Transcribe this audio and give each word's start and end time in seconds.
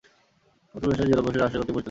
অত্র 0.75 0.85
প্রতিষ্ঠানটি 0.87 1.11
জেলা 1.11 1.23
পরিষদ, 1.25 1.39
রাজশাহী 1.41 1.57
কর্তৃক 1.57 1.67
পরিচালিত। 1.73 1.79